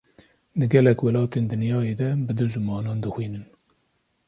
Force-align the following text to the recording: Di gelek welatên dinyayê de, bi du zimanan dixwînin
Di 0.59 0.65
gelek 0.73 0.99
welatên 1.03 1.45
dinyayê 1.49 1.93
de, 1.99 2.09
bi 2.25 2.33
du 2.37 2.45
zimanan 2.53 2.97
dixwînin 3.03 3.45